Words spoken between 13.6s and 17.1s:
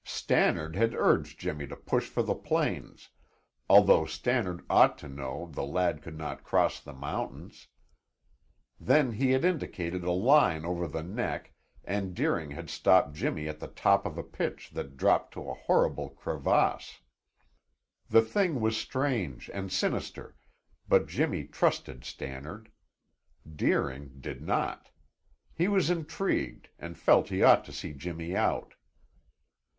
top of a pitch that dropped to a horrible crevasse.